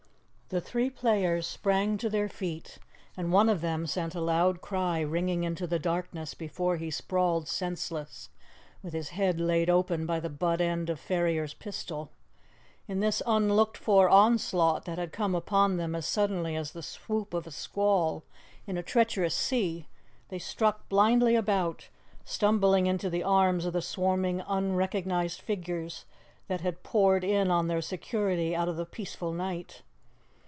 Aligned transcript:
The 0.53 0.59
three 0.59 0.89
players 0.89 1.47
sprang 1.47 1.97
to 1.99 2.09
their 2.09 2.27
feet, 2.27 2.77
and 3.15 3.31
one 3.31 3.47
of 3.47 3.61
them 3.61 3.87
sent 3.87 4.15
a 4.15 4.19
loud 4.19 4.59
cry 4.59 4.99
ringing 4.99 5.45
into 5.45 5.65
the 5.65 5.79
darkness 5.79 6.33
before 6.33 6.75
he 6.75 6.91
sprawled 6.91 7.47
senseless, 7.47 8.27
with 8.83 8.91
his 8.91 9.11
head 9.11 9.39
laid 9.39 9.69
open 9.69 10.05
by 10.05 10.19
the 10.19 10.29
butt 10.29 10.59
end 10.59 10.89
of 10.89 10.99
Ferrier's 10.99 11.53
pistol. 11.53 12.11
In 12.85 12.99
this 12.99 13.21
unlooked 13.25 13.77
for 13.77 14.09
onslaught, 14.09 14.83
that 14.83 14.97
had 14.97 15.13
come 15.13 15.35
upon 15.35 15.77
them 15.77 15.95
as 15.95 16.05
suddenly 16.05 16.57
as 16.57 16.71
the 16.73 16.83
swoop 16.83 17.33
of 17.33 17.47
a 17.47 17.51
squall 17.51 18.25
in 18.67 18.77
a 18.77 18.83
treacherous 18.83 19.33
sea, 19.33 19.87
they 20.27 20.37
struck 20.39 20.89
blindly 20.89 21.37
about, 21.37 21.87
stumbling 22.25 22.87
into 22.87 23.09
the 23.09 23.23
arms 23.23 23.63
of 23.63 23.71
the 23.71 23.81
swarming, 23.81 24.43
unrecognized 24.45 25.39
figures 25.39 26.03
that 26.49 26.59
had 26.59 26.83
poured 26.83 27.23
in 27.23 27.49
on 27.49 27.67
their 27.69 27.81
security 27.81 28.53
out 28.53 28.67
of 28.67 28.75
the 28.75 28.85
peaceful 28.85 29.31
night. 29.31 29.81